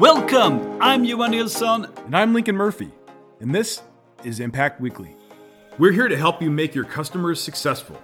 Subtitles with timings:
[0.00, 0.80] Welcome!
[0.80, 1.86] I'm Johan Nilsson.
[2.06, 2.90] And I'm Lincoln Murphy.
[3.40, 3.82] And this
[4.24, 5.14] is Impact Weekly.
[5.76, 8.00] We're here to help you make your customers successful.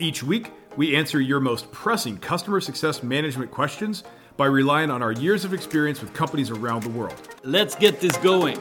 [0.00, 4.02] Each week, we answer your most pressing customer success management questions
[4.36, 7.14] by relying on our years of experience with companies around the world.
[7.44, 8.58] Let's get this going.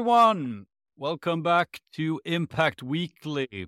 [0.00, 0.64] Everyone,
[0.96, 3.66] welcome back to Impact Weekly.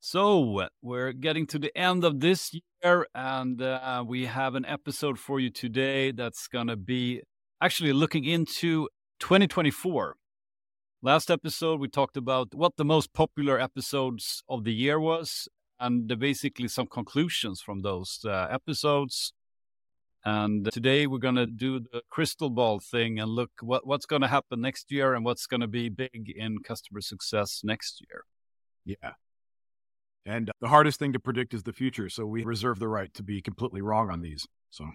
[0.00, 5.18] So, we're getting to the end of this year, and uh, we have an episode
[5.18, 7.20] for you today that's going to be
[7.60, 8.88] actually looking into
[9.18, 10.16] 2024.
[11.02, 16.18] Last episode, we talked about what the most popular episodes of the year was, and
[16.18, 19.34] basically some conclusions from those uh, episodes.
[20.24, 24.22] And today we're going to do the crystal ball thing and look what, what's going
[24.22, 28.24] to happen next year and what's going to be big in customer success next year.
[28.84, 29.12] Yeah.
[30.26, 32.10] And the hardest thing to predict is the future.
[32.10, 34.46] So we reserve the right to be completely wrong on these.
[34.68, 34.86] So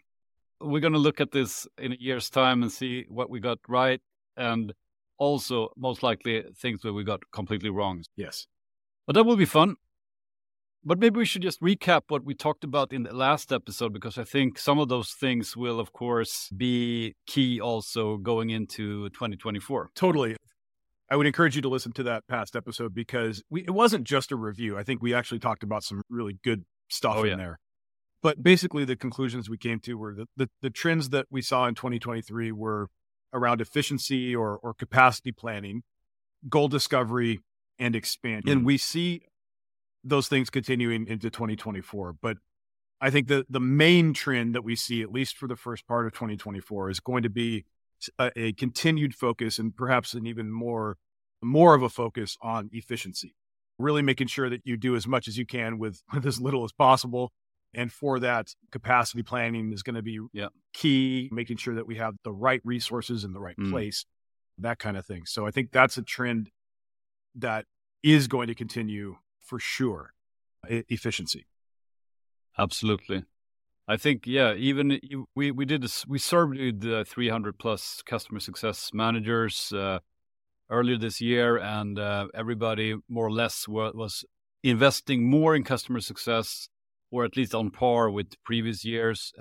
[0.61, 3.57] we're going to look at this in a year's time and see what we got
[3.67, 4.01] right.
[4.37, 4.73] And
[5.17, 8.03] also, most likely, things where we got completely wrong.
[8.15, 8.47] Yes.
[9.07, 9.77] But that will be fun.
[10.87, 14.19] But maybe we should just recap what we talked about in the last episode, because
[14.19, 19.89] I think some of those things will, of course, be key also going into 2024.
[19.95, 20.35] Totally.
[21.09, 24.31] I would encourage you to listen to that past episode because we, it wasn't just
[24.31, 24.77] a review.
[24.77, 27.35] I think we actually talked about some really good stuff Oh, in yeah.
[27.37, 27.59] there.
[28.21, 31.65] But basically, the conclusions we came to were that the, the trends that we saw
[31.65, 32.89] in 2023 were
[33.33, 35.81] around efficiency or, or capacity planning,
[36.47, 37.39] goal discovery,
[37.79, 38.49] and expansion.
[38.49, 38.65] And mm.
[38.65, 39.21] we see
[40.05, 42.13] those things continuing into 2024.
[42.21, 42.37] But
[43.01, 46.05] I think the, the main trend that we see, at least for the first part
[46.05, 47.65] of 2024, is going to be
[48.19, 50.97] a, a continued focus and perhaps an even more
[51.41, 53.35] more of a focus on efficiency
[53.77, 56.63] really making sure that you do as much as you can with, with as little
[56.63, 57.31] as possible
[57.73, 60.47] and for that capacity planning is going to be Yeah.
[60.73, 63.69] key making sure that we have the right resources in the right Mm.
[63.69, 64.05] place
[64.57, 66.49] that kind of thing so i think that's a trend
[67.35, 67.65] that
[68.01, 70.13] is going to continue for sure
[70.69, 71.45] e- efficiency
[72.57, 73.23] Absolutely.
[73.87, 74.99] I think, yeah, even
[75.35, 79.99] we, we did this, we surveyed uh, 300 plus customer success managers uh,
[80.71, 84.25] earlier this year, and uh, everybody more or less was
[84.63, 86.67] investing more in customer success,
[87.11, 89.33] or at least on par with previous years.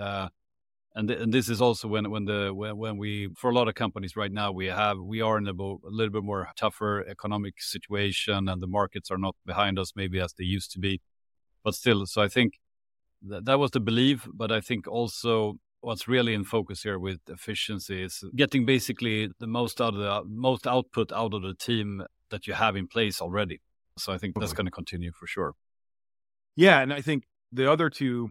[0.96, 3.66] And, th- and this is also when when the when, when we for a lot
[3.66, 6.48] of companies right now we have we are in a, bo- a little bit more
[6.56, 10.78] tougher economic situation and the markets are not behind us maybe as they used to
[10.78, 11.00] be.
[11.64, 12.60] But still so i think
[13.22, 17.20] that, that was the belief but i think also what's really in focus here with
[17.28, 22.02] efficiency is getting basically the most out of the most output out of the team
[22.30, 23.60] that you have in place already.
[23.98, 25.54] So i think that's going to continue for sure.
[26.56, 28.30] Yeah, and I think the other two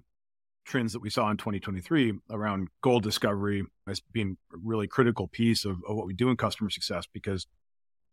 [0.66, 5.66] trends that we saw in 2023 around goal discovery as being a really critical piece
[5.66, 7.47] of, of what we do in customer success because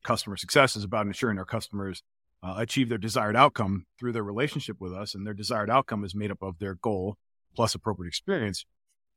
[0.03, 2.03] customer success is about ensuring our customers
[2.43, 6.15] uh, achieve their desired outcome through their relationship with us and their desired outcome is
[6.15, 7.17] made up of their goal
[7.55, 8.65] plus appropriate experience.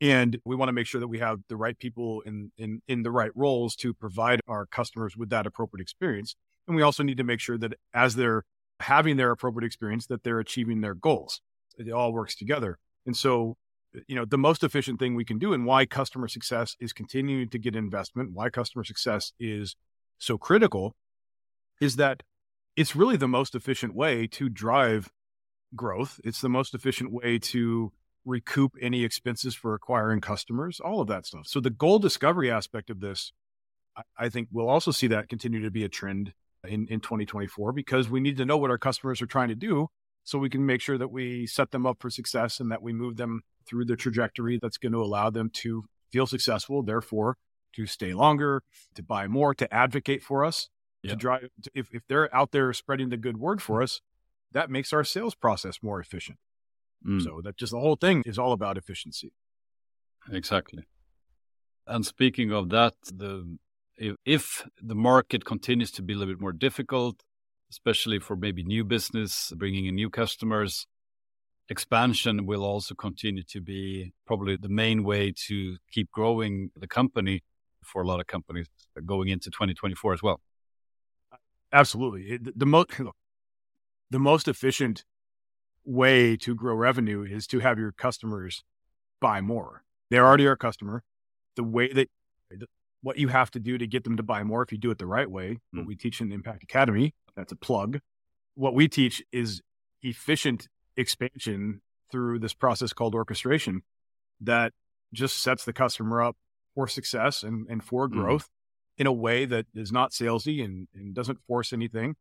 [0.02, 3.04] And we want to make sure that we have the right people in in in
[3.04, 6.36] the right roles to provide our customers with that appropriate experience.
[6.68, 8.44] And we also need to make sure that as they're
[8.82, 11.42] having their appropriate experience that they're achieving their goals.
[11.78, 13.58] It all works together and so
[14.08, 17.48] you know the most efficient thing we can do and why customer success is continuing
[17.48, 19.76] to get investment why customer success is
[20.18, 20.96] so critical
[21.80, 22.24] is that
[22.76, 25.12] it's really the most efficient way to drive
[25.76, 26.20] growth.
[26.24, 27.92] It's the most efficient way to
[28.26, 31.46] recoup any expenses for acquiring customers all of that stuff.
[31.46, 33.34] So the goal discovery aspect of this
[34.18, 38.10] I- think we'll also see that continue to be a trend in, in 2024 because
[38.10, 39.90] we need to know what our customers are trying to do
[40.24, 42.94] so we can make sure that we set them up for success and that we
[42.94, 47.38] move them through the trajectory that's going to allow them to feel successful therefore
[47.74, 48.62] to stay longer
[48.96, 50.70] to buy more to advocate for us
[51.02, 51.12] Yeah.
[51.12, 54.02] to drive to- if, if they're out there spreading the good word for us
[54.52, 56.38] that makes our sales process more efficient
[57.06, 57.22] Mm.
[57.22, 59.34] so that just the whole thing is all about efficiency
[60.32, 60.84] Exactly.
[61.86, 63.58] And speaking of that, the
[63.98, 67.22] if, if the market continues to be a little bit more difficult,
[67.74, 70.86] especially for maybe new business, bringing in new customers,
[71.70, 77.42] expansion will also continue to be probably the main way to keep growing the company
[77.84, 78.68] for a lot of companies
[79.06, 80.40] going into 2024 as well.
[81.72, 82.24] Absolutely.
[82.34, 82.90] It, the most
[84.12, 85.04] the most efficient
[85.84, 88.64] way to grow revenue is to have your customers
[89.20, 89.84] buy more.
[90.12, 91.04] They're already our customer.
[91.56, 92.10] The way that
[93.02, 94.98] what you have to do to get them to buy more if you do it
[94.98, 95.60] the right way.
[95.76, 95.80] Mm.
[95.80, 98.00] What we teach in the Impact Academy, that's a plug.
[98.56, 99.62] What we teach is
[100.02, 101.82] efficient expansion
[102.12, 103.82] through this process called orchestration
[104.42, 104.74] that
[105.14, 106.36] just sets the customer up
[106.76, 108.14] for success and, and for Mm.
[108.14, 108.50] growth
[108.98, 112.16] in a way that is not salesy and, and doesn't force anything,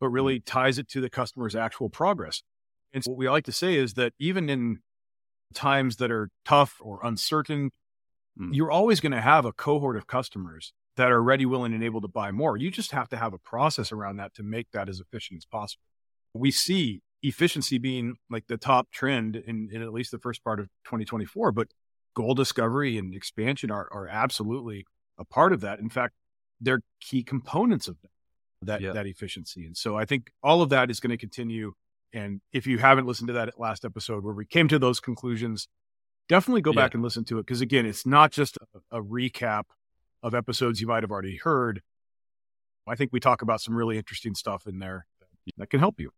[0.00, 2.42] but really ties it to the customer's actual progress.
[2.92, 4.78] And so what we like to say is that even in
[5.52, 7.70] times that are tough or uncertain,
[8.38, 8.52] Mm.
[8.52, 12.00] you're always going to have a cohort of customers that are ready, willing, and able
[12.00, 12.56] to buy more.
[12.56, 15.44] You just have to have a process around that to make that as efficient as
[15.44, 15.82] possible.
[16.34, 20.60] We see efficiency being like the top trend in, in at least the first part
[20.60, 21.68] of 2024, but
[22.14, 24.84] goal discovery and expansion are, are absolutely
[25.18, 25.80] a part of that.
[25.80, 26.14] In fact,
[26.60, 28.10] they're key components of that,
[28.62, 28.92] that, Yeah.
[28.92, 29.64] that efficiency.
[29.66, 31.72] And so I think all of that is going to continue.
[32.12, 35.66] And if you haven't listened to that last episode where we came to those conclusions,
[36.28, 36.82] definitely go Yeah.
[36.82, 37.46] back and listen to it.
[37.46, 38.58] Because again, it's not just
[38.92, 39.64] a, a recap
[40.24, 41.82] of episodes you might have already heard.
[42.88, 45.06] I think we talk about some really interesting stuff in there
[45.58, 46.10] that can help you.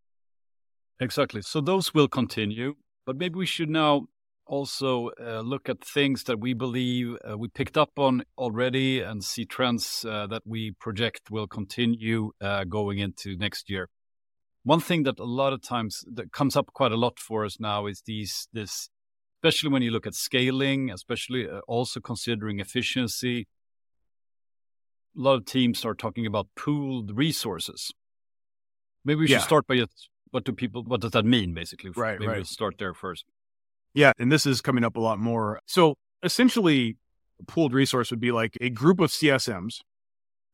[1.01, 1.43] Exactly.
[1.43, 4.07] So those will continue, but maybe we should now
[4.47, 9.23] also uh, look at things that we believe uh, we picked up on already and
[9.25, 13.89] see trends uh, that we project will continue uh, going into next year.
[14.63, 17.59] One thing that a lot of times that comes up quite a lot for us
[17.59, 18.89] now is these this
[19.37, 23.47] especially when you look at scaling, especially uh, also considering efficiency.
[25.17, 27.93] A lot of teams are talking about pooled resources.
[29.05, 29.39] Maybe we Yeah.
[29.39, 29.85] should start by
[30.31, 31.91] what do people what does that mean basically?
[31.91, 32.37] Right, Maybe right.
[32.39, 33.25] we'll start there first.
[33.95, 34.13] Yeah.
[34.19, 35.61] And this is coming up a lot more.
[35.67, 36.97] So essentially,
[37.41, 39.81] a pooled resource would be like a group of CSMs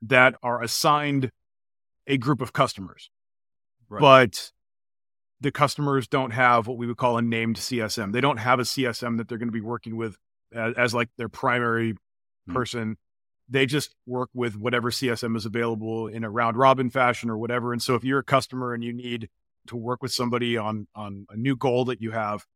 [0.02, 1.30] that are assigned
[2.06, 3.10] a group of customers,
[3.88, 4.00] Right.
[4.00, 4.52] but
[5.40, 8.12] the customers don't have what we would call a named CSM.
[8.12, 10.16] They don't have a CSM that they're going to be working with
[10.52, 11.94] as, as like their primary
[12.46, 12.52] Hmm.
[12.54, 12.96] person.
[13.52, 17.72] They just work with whatever CSM is available in a round robin fashion or whatever.
[17.74, 19.28] And so if you're a customer and you need
[19.66, 22.46] to work with somebody on on a new goal that you have,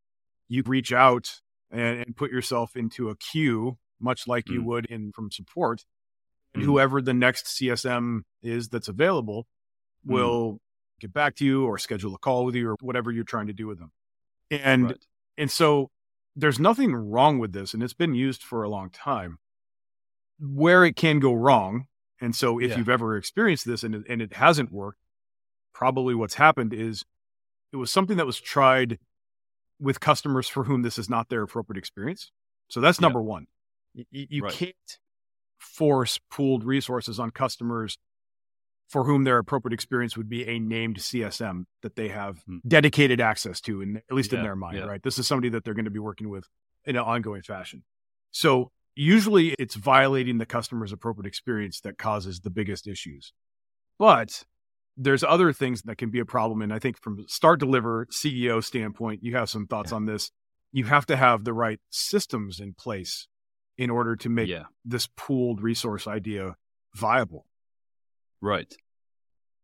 [0.48, 1.40] you reach out
[1.70, 4.64] and, and put yourself into a queue, much like you Mm.
[4.64, 5.84] would in from support.
[6.54, 6.66] And Mm.
[6.66, 9.46] whoever the next CSM is that's available
[10.06, 10.12] Mm.
[10.12, 10.60] will
[10.98, 13.52] get back to you or schedule a call with you or whatever you're trying to
[13.52, 13.92] do with them.
[14.50, 15.06] And Right.
[15.36, 15.90] and so
[16.34, 19.38] there's nothing wrong with this, and it's been used for a long time.
[20.38, 21.86] Where it can go wrong,
[22.20, 22.78] and so if Yeah.
[22.78, 24.98] you've ever experienced this and it, and it hasn't worked,
[25.72, 27.04] probably what's happened is
[27.72, 28.98] it was something that was tried
[29.78, 32.32] with customers for whom this is not their appropriate experience.
[32.68, 33.06] So that's Yeah.
[33.06, 33.46] number one.
[33.94, 34.52] Y- y- You, Right.
[34.52, 34.98] can't
[35.58, 37.98] force pooled resources on customers
[38.88, 42.58] for whom their appropriate experience would be a named CSM that they have Hmm.
[42.66, 44.84] dedicated access to, and at least in their mind, yeah.
[44.84, 45.02] right?
[45.02, 46.48] This is somebody that they're going to be working with
[46.84, 47.84] in an ongoing fashion.
[48.30, 53.32] So usually it's violating the customer's appropriate experience that causes the biggest issues.
[53.98, 54.44] But
[54.96, 56.62] there's other things that can be a problem.
[56.62, 60.30] And I think from Startdeliver CEO standpoint, you have some thoughts on this.
[60.72, 63.28] You have to have the right systems in place
[63.78, 64.64] in order to make yeah.
[64.84, 66.56] this pooled resource idea
[66.94, 67.46] viable.
[68.40, 68.74] Right.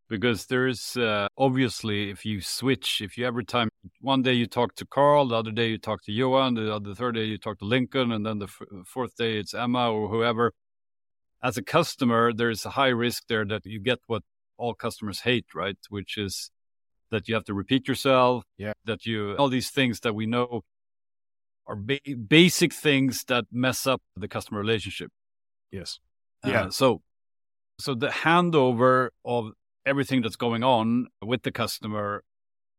[0.08, 3.70] Because there's uh, obviously, if you switch, if you every time
[4.00, 6.94] one day you talk to Carl, the other day you talk to Johan, the other
[6.94, 10.08] third day you talk to Lincoln, and then the f- fourth day it's Emma or
[10.08, 10.52] whoever.
[11.42, 14.22] As a customer, there's a high risk there that you get what
[14.58, 15.78] all customers hate, right?
[15.88, 16.50] Which is
[17.10, 18.44] that you have to repeat yourself.
[18.58, 18.72] Yeah.
[18.84, 20.62] That you, all these things that we know
[21.66, 25.10] are ba- basic things that mess up the customer relationship.
[25.70, 26.00] Yes.
[26.44, 26.68] Uh, Yeah.
[26.68, 27.02] so,
[27.78, 29.52] so the handover of
[29.84, 32.24] everything that's going on with the customer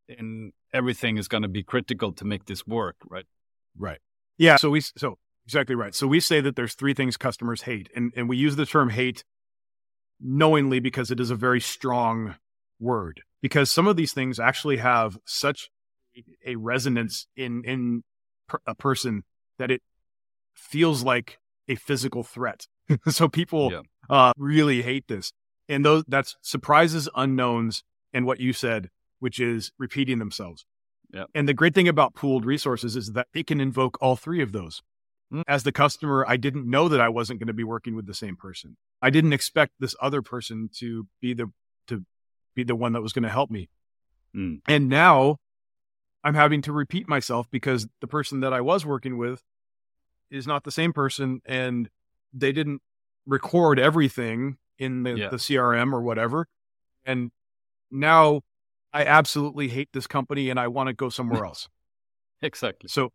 [0.07, 3.25] in everything is going to be critical to make this work, right?
[3.77, 3.99] Right.
[4.37, 4.57] Yeah.
[4.57, 5.93] So we so exactly right.
[5.95, 8.89] So we say that there's three things customers hate, and and we use the term
[8.89, 9.23] hate
[10.19, 12.35] knowingly because it is a very strong
[12.79, 13.21] word.
[13.41, 15.69] Because some of these things actually have such
[16.45, 18.03] a resonance in in
[18.47, 19.23] per, a person
[19.57, 19.81] that it
[20.53, 22.67] feels like a physical threat.
[23.09, 23.81] so people Yeah.
[24.09, 25.31] uh, really hate this,
[25.69, 28.89] and those that's surprises, unknowns, and what you said,
[29.19, 30.65] which is repeating themselves.
[31.35, 34.51] And the great thing about pooled resources is that it can invoke all three of
[34.51, 34.81] those.
[35.31, 35.43] Mm.
[35.47, 38.13] As the customer, I didn't know that I wasn't going to be working with the
[38.13, 38.77] same person.
[39.01, 41.51] I didn't expect this other person to be the
[41.87, 42.05] to
[42.55, 43.69] be the one that was going to help me.
[44.35, 44.61] Mm.
[44.67, 45.37] And now
[46.23, 49.43] I'm having to repeat myself because the person that I was working with
[50.31, 51.89] is not the same person and
[52.33, 52.81] they didn't
[53.25, 55.29] record everything in the, Yeah.
[55.29, 56.47] the CRM or whatever.
[57.05, 57.31] And
[57.91, 58.41] now
[58.93, 61.67] I absolutely hate this company and I want to go somewhere else.
[62.41, 62.87] Exactly.
[62.89, 63.11] So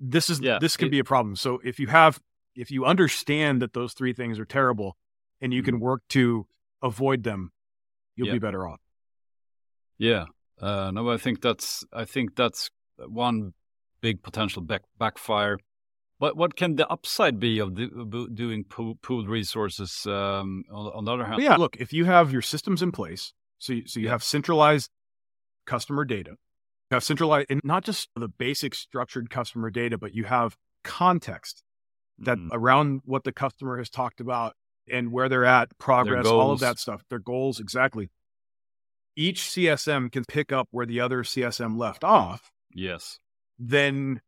[0.00, 1.36] this is Yeah, this can it- be a problem.
[1.36, 2.20] So if you have
[2.56, 4.96] if you understand that those three things are terrible
[5.40, 6.46] and you can work to
[6.82, 7.50] avoid them,
[8.14, 8.34] you'll Yeah.
[8.34, 8.80] be better off.
[9.98, 10.26] Yeah.
[10.60, 13.54] Uh, no, I think that's I think that's one
[14.00, 15.58] big potential back, backfire.
[16.20, 20.06] But what can the upside be of do, doing pool, pooled resources?
[20.06, 22.92] Um, on, on the other hand, But yeah, look, if you have your systems in
[22.92, 24.12] place, so you, so you Yeah.
[24.12, 24.90] have centralized
[25.66, 26.30] customer data,
[26.90, 31.62] you have centralized, and not just the basic structured customer data, but you have context
[32.18, 32.48] that Mhm.
[32.52, 34.54] around what the customer has talked about
[34.88, 38.10] and where they're at, progress, all of that stuff, their goals, exactly.
[39.16, 42.52] Each CSM can pick up where the other CSM left off.
[42.70, 43.18] yes,
[43.58, 44.20] Then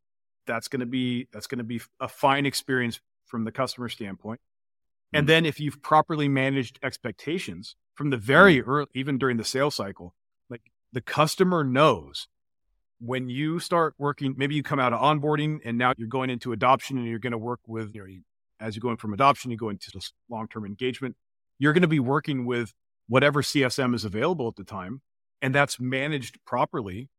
[0.47, 4.39] that's going to be that's going to be a fine experience from the customer standpoint.
[5.13, 5.27] And Mhm.
[5.27, 10.15] then if you've properly managed expectations from the very early, even during the sales cycle,
[10.49, 12.27] like the customer knows
[12.99, 16.51] when you start working, maybe you come out of onboarding and now you're going into
[16.51, 18.21] adoption and you're going to work with, you know,
[18.59, 21.15] as you're going from adoption, you go into this long-term engagement.
[21.59, 22.73] You're going to be working with
[23.07, 25.01] whatever CSM is available at the time,
[25.41, 27.09] and that's managed properly.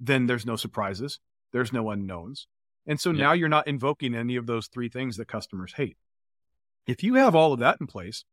[0.00, 1.20] Then there's no surprises.
[1.52, 2.48] There's no unknowns.
[2.86, 3.18] And so Yeah.
[3.24, 5.96] now you're not invoking any of those three things that customers hate.
[6.86, 8.24] If you have all of that in place,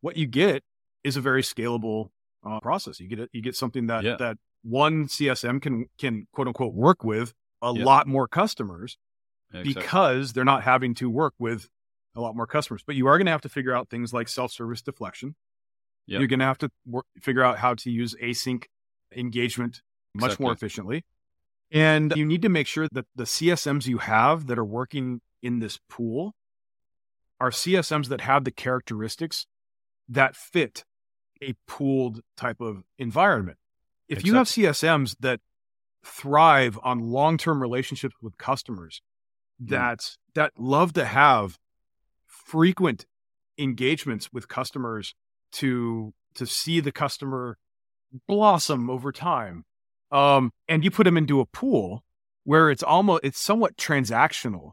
[0.00, 0.62] what you get
[1.02, 2.10] is a very scalable
[2.44, 3.00] uh, process.
[3.00, 4.16] You get a, you get something that Yeah.
[4.16, 7.84] that one CSM can can quote unquote work with a Yeah.
[7.84, 8.96] lot more customers
[9.50, 9.74] exactly.
[9.74, 11.68] because they're not having to work with
[12.14, 12.82] a lot more customers.
[12.86, 15.34] But you are going to have to figure out things like self service deflection.
[16.06, 18.64] You're going to have to work, figure out how to use async
[19.12, 19.82] engagement
[20.14, 21.04] much more efficiently.
[21.70, 25.58] And you need to make sure that the CSMs you have that are working in
[25.58, 26.34] this pool
[27.40, 29.46] are CSMs that have the characteristics
[30.08, 30.84] that fit
[31.42, 33.58] a pooled type of environment.
[34.08, 35.40] If you have CSMs that
[36.04, 39.02] thrive on long-term relationships with customers
[39.58, 39.70] hmm.
[39.70, 41.58] that that love to have
[42.26, 43.06] frequent
[43.58, 45.14] engagements with customers
[45.50, 47.58] to to see the customer
[48.28, 49.64] blossom over time
[50.12, 52.04] um and you put them into a pool
[52.44, 54.72] where it's almost it's somewhat transactional.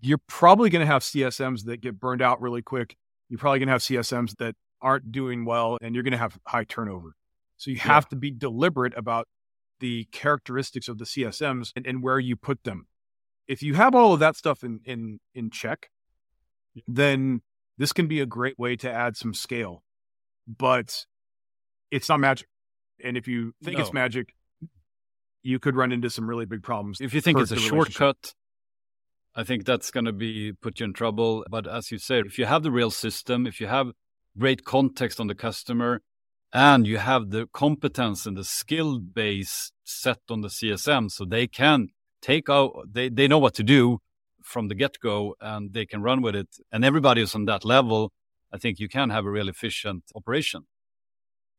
[0.00, 2.96] You're probably going to have csms that get burned out really quick.
[3.28, 6.38] You're probably going to have csms that aren't doing well and you're going to have
[6.46, 7.14] high turnover.
[7.56, 7.82] So you Yeah.
[7.84, 9.26] have to be deliberate about
[9.80, 12.86] the characteristics of the csms and, and where you put them.
[13.48, 15.90] If you have all of that stuff in in in check
[16.86, 17.42] then
[17.78, 19.82] this can be a great way to add some scale.
[20.46, 21.06] But
[21.90, 22.48] it's not magic
[23.02, 24.34] and if you think it's magic
[25.42, 28.34] you could run into some really big problems if you think it's a shortcut,
[29.36, 31.44] I think that's going to be put you in trouble.
[31.50, 33.92] But as you said, if you have the real system, if you have
[34.38, 36.00] great context on the customer,
[36.52, 41.46] and you have the competence and the skill base set on the CSM, so they
[41.46, 41.88] can
[42.22, 43.98] take out, they, they know what to do
[44.42, 46.48] from the get go and they can run with it.
[46.72, 48.12] And everybody is on that level.
[48.52, 50.66] I think you can have a real efficient operation.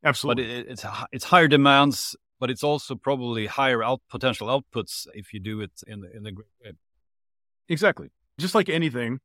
[0.02, 5.06] But absolutely it, it's it's higher demands, but it's also probably higher out potential outputs
[5.14, 6.72] if you do it in the in the great way.
[7.68, 9.20] exactly just like anything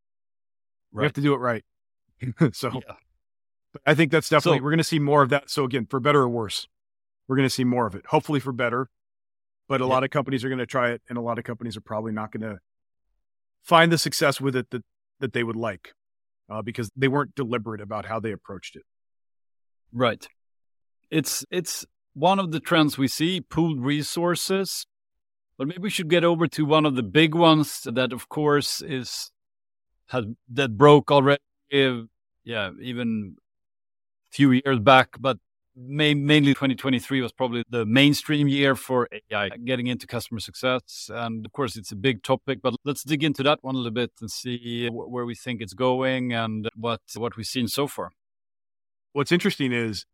[0.91, 1.63] we have to do it right
[2.51, 2.95] so Yeah.
[3.85, 5.99] i think that's definitely So- we're going to see more of that so again for
[5.99, 6.67] better or worse
[7.27, 8.89] we're going to see more of it hopefully for better
[9.69, 9.89] but a Yeah.
[9.91, 12.11] lot of companies are going to try it and a lot of companies are probably
[12.11, 12.59] not going to
[13.63, 14.83] find the success with it that
[15.19, 15.93] that they would like
[16.49, 18.83] uh, because they weren't deliberate about how they approached it
[19.95, 20.27] Right.
[21.13, 24.85] It's it's one of the trends we see, pooled resources.
[25.57, 28.81] But maybe we should get over to one of the big ones that of course
[28.81, 29.31] is
[30.07, 31.39] has that broke already
[32.43, 33.35] yeah, even
[34.29, 35.37] a few years back, but
[35.75, 41.09] may, mainly 2023 was probably the mainstream year for AI getting into customer success.
[41.13, 43.91] And of course, it's a big topic, but let's dig into that one a little
[43.91, 47.87] bit and see wh- where we think it's going and what, what we've seen so
[47.87, 48.11] far.
[49.13, 50.05] what's interesting is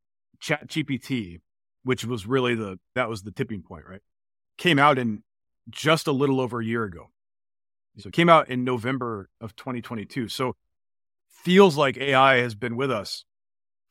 [0.42, 1.42] ChatGPT
[1.84, 4.02] which was really the that was the tipping point right?
[4.58, 5.24] Came out in
[5.70, 7.12] just a little over a year ago.
[7.98, 10.56] So it came out in november of 2022 so
[11.30, 13.26] feels like ai has been with us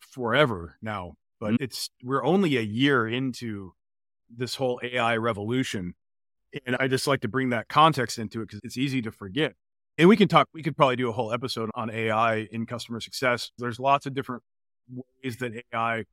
[0.00, 1.60] forever now but Mhm.
[1.60, 3.74] it's we're only a year into
[4.30, 5.94] this whole ai revolution
[6.66, 9.54] and i just like to bring that context into it because it's easy to forget.
[9.98, 13.00] And we can talk we could probably do a whole episode on ai in customer
[13.00, 13.50] success.
[13.58, 14.42] There's lots of different
[15.22, 16.04] ways that AI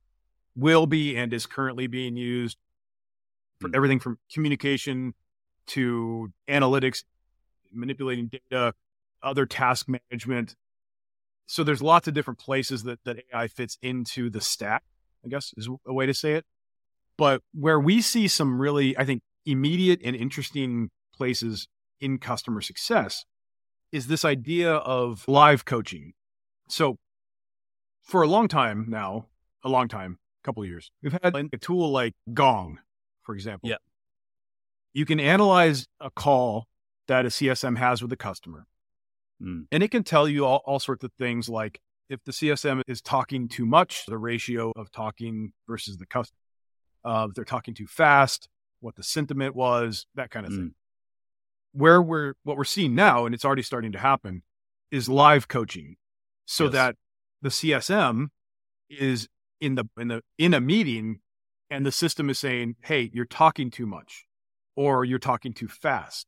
[0.56, 2.58] will be and is currently being used
[3.60, 3.76] for Mm.
[3.76, 5.14] everything from communication
[5.66, 7.04] to analytics,
[7.72, 8.74] manipulating data,
[9.22, 10.56] other task management.
[11.46, 14.82] So there's lots of different places that, that AI fits into the stack,
[15.24, 16.44] I guess is a way to say it.
[17.16, 21.68] But where we see some really, I think, immediate and interesting places
[22.00, 23.24] in customer success
[23.90, 26.12] is this idea of live coaching.
[26.68, 26.98] So
[28.02, 29.26] for a long time now,
[29.64, 32.78] a long time, couple of years, we've had a tool like Gong,
[33.22, 33.68] for example.
[33.68, 33.76] Yeah.
[34.94, 36.66] You can analyze a call
[37.08, 38.66] that a CSM has with a customer.
[39.42, 39.66] Mm.
[39.70, 43.02] And it can tell you all, all sorts of things like if the CSM is
[43.02, 46.38] talking too much, the ratio of talking versus the customer,
[47.04, 48.48] uh, if they're talking too fast,
[48.80, 50.74] what the sentiment was, that kind of thing.
[51.72, 54.42] Where we're, what we're seeing now, and it's already starting to happen,
[54.90, 55.96] is live coaching
[56.46, 56.72] so Yes.
[56.72, 56.96] that
[57.42, 58.28] the CSM
[58.88, 59.28] is
[59.60, 61.20] in the, in the, in a meeting
[61.70, 64.24] and the system is saying, Hey, you're talking too much
[64.76, 66.26] or you're talking too fast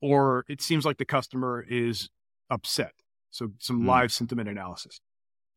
[0.00, 2.08] or it seems like the customer is
[2.50, 2.92] upset.
[3.30, 3.86] So some Hmm.
[3.88, 5.00] live sentiment analysis.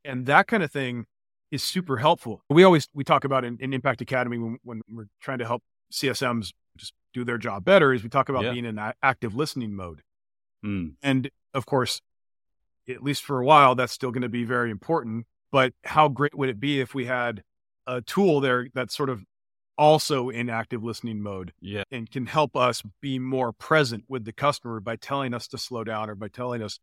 [0.04, 1.06] And that kind of thing
[1.52, 2.44] is super helpful.
[2.50, 5.62] We always we talk about in, in Impact Academy when, when we're trying to help
[5.94, 8.54] CSMs just do their job better is we talk about Yeah.
[8.54, 10.02] being in active listening mode.
[10.66, 10.94] Mm.
[11.04, 12.02] And of course,
[12.90, 15.26] at least for a while, that's still going to be very important.
[15.52, 17.44] But how great would it be if we had
[17.88, 19.24] a tool there that's sort of
[19.78, 21.84] also in active listening mode Yeah.
[21.92, 25.84] and can help us be more present with the customer by telling us to slow
[25.84, 26.80] down or by telling us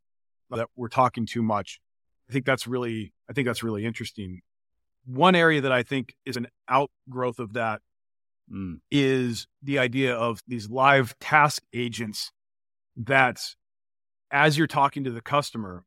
[0.50, 1.80] that we're talking too much.
[2.28, 4.40] I think that's really, I think that's really interesting.
[5.04, 7.80] One area that I think is an outgrowth of that
[8.50, 8.80] Mm.
[8.90, 12.32] is the idea of these live task agents
[12.96, 13.38] that
[14.30, 15.84] as you're talking to the customer,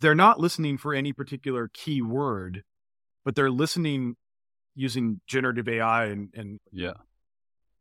[0.00, 2.62] they're not listening for any particular key word,
[3.24, 4.16] but they're listening
[4.74, 6.94] using generative AI and, and Yeah.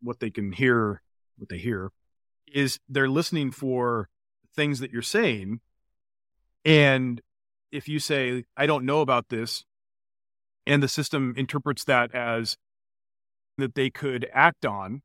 [0.01, 1.01] what they can hear,
[1.37, 1.91] what they hear
[2.47, 4.09] is they're listening for
[4.55, 5.59] things that you're saying.
[6.65, 7.21] And
[7.71, 9.65] if you say, I don't know about this,
[10.65, 12.57] and the system interprets that as
[13.57, 15.01] that they could act on.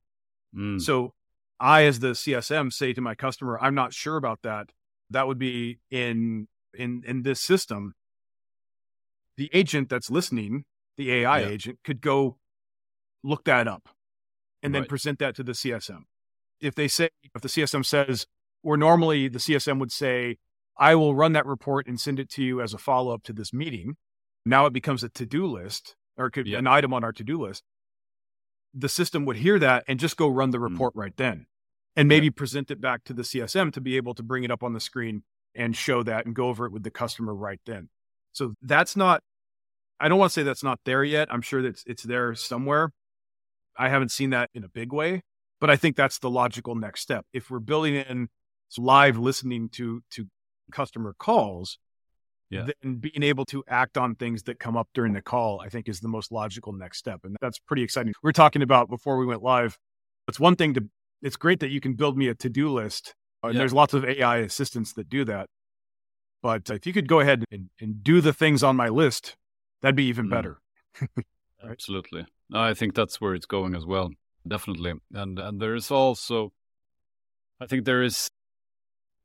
[0.54, 0.80] Mm.
[0.80, 1.14] So
[1.60, 4.70] I, as the CSM, say to my customer, I'm not sure about that.
[5.10, 7.94] That would be in in in this system.
[9.36, 10.64] The agent that's listening,
[10.96, 11.48] the AI Yeah.
[11.48, 12.38] agent, could go
[13.22, 13.88] look that up
[14.62, 14.88] and then Right.
[14.88, 16.06] present that to the CSM.
[16.60, 18.26] If they say, if the CSM says,
[18.62, 20.38] or normally the CSM would say,
[20.76, 23.32] I will run that report and send it to you as a follow up to
[23.32, 23.96] this meeting.
[24.44, 26.58] Now it becomes a to do list or it could Yeah.
[26.58, 27.64] an item on our to do list.
[28.74, 30.70] The system would hear that and just go run the Mm.
[30.70, 31.46] report right then
[31.96, 34.62] and maybe present it back to the CSM to be able to bring it up
[34.62, 37.88] on the screen and show that and go over it with the customer right then.
[38.32, 39.22] So that's not,
[40.00, 41.28] I don't want to say that's not there yet.
[41.30, 42.92] I'm sure that it's, it's there somewhere.
[43.76, 45.22] I haven't seen that in a big way,
[45.60, 47.24] but I think that's the logical next step.
[47.32, 48.28] If we're building in
[48.78, 50.26] live listening to, to
[50.70, 51.78] customer calls,
[52.50, 52.66] Yeah.
[52.82, 55.88] then being able to act on things that come up during the call, I think
[55.88, 57.20] is the most logical next step.
[57.24, 58.12] And that's pretty exciting.
[58.22, 59.78] We are talking about before we went live.
[60.28, 60.84] It's one thing to,
[61.22, 63.14] it's great that you can build me a to-do list.
[63.42, 63.58] And Yeah.
[63.60, 65.48] there's lots of AI assistants that do that.
[66.42, 69.36] But if you could go ahead and, and do the things on my list,
[69.80, 70.30] that'd be even Mm.
[70.30, 70.60] better.
[71.64, 72.26] Absolutely.
[72.52, 74.10] I think that's where it's going as well.
[74.46, 74.94] Definitely.
[75.12, 76.52] And and there is also
[77.60, 78.28] I think there is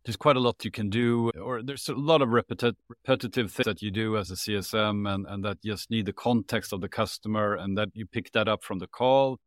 [0.06, 3.66] there's quite a lot you can do or there's a lot of repeti- repetitive things
[3.66, 6.88] that you do as a CSM and, and that just need the context of the
[6.88, 9.40] customer and that you pick that up from the call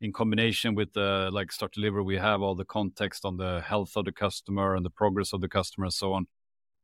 [0.00, 4.12] in combination with like Startdeliver we have all the context on the health of the
[4.12, 6.26] customer and the progress of the customer and so on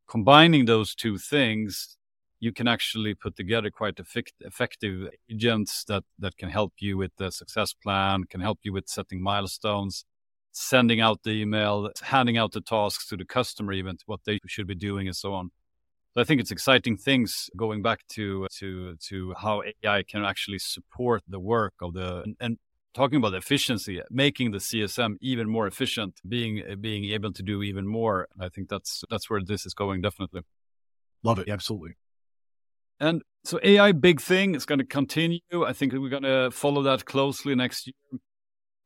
[0.06, 1.96] combining those two things
[2.44, 7.12] you can actually put together quite effect- effective agents that that can help you with
[7.16, 10.04] the success plan, can help you with setting milestones,
[10.52, 14.66] sending out the email, handing out the tasks to the customer, even what they should
[14.66, 15.50] be doing, and so on.
[16.12, 20.58] So I think it's exciting things going back to to to how AI can actually
[20.58, 22.58] support the work of the and, and
[22.94, 27.86] talking about efficiency, making the CSM even more efficient, being being able to do even
[27.86, 28.28] more.
[28.38, 30.42] I think that's that's where this is going definitely.
[31.22, 31.48] Love it.
[31.48, 31.96] Absolutely.
[33.00, 35.40] And so AI, big thing, is going to continue.
[35.66, 38.20] I think we're going to follow that closely next year.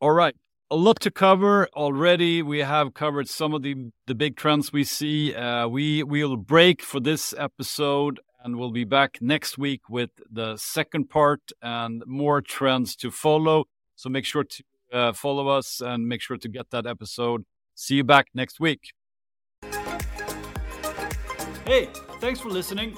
[0.01, 0.35] All right.
[0.71, 2.43] A lot to cover already.
[2.43, 5.35] We have covered some of the, the big trends we see.
[5.35, 10.57] Uh, we will break for this episode and we'll be back next week with the
[10.57, 13.65] second part and more trends to follow.
[13.99, 17.45] So make sure to uh, follow us and make sure to get that episode.
[17.75, 18.93] See you back next week.
[21.67, 21.89] Hey,
[22.21, 22.97] thanks for listening.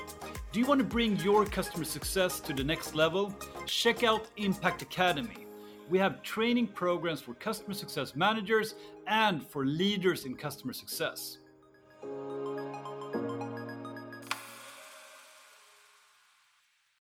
[0.52, 3.34] Do you want to bring your customer success to the next level?
[3.64, 5.46] Check out Impact Academy.
[5.88, 8.74] We have training programs for customer success managers
[9.06, 11.38] and for leaders in customer success.